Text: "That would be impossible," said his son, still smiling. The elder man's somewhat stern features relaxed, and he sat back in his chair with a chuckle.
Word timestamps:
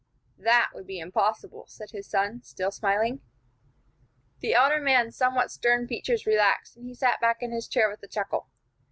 "That 0.39 0.71
would 0.73 0.87
be 0.87 0.97
impossible," 0.97 1.65
said 1.67 1.91
his 1.91 2.07
son, 2.09 2.41
still 2.41 2.71
smiling. 2.71 3.21
The 4.39 4.55
elder 4.55 4.79
man's 4.79 5.15
somewhat 5.15 5.51
stern 5.51 5.87
features 5.87 6.25
relaxed, 6.25 6.75
and 6.75 6.87
he 6.87 6.95
sat 6.95 7.21
back 7.21 7.43
in 7.43 7.51
his 7.51 7.67
chair 7.67 7.87
with 7.87 8.01
a 8.01 8.07
chuckle. 8.07 8.47